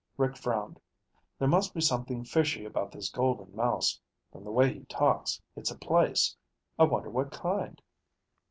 [0.17, 0.79] Rick frowned.
[1.37, 3.99] "There must be something fishy about this Golden Mouse.
[4.31, 6.35] From the way he talks, it's a place.
[6.79, 7.79] I wonder what kind?"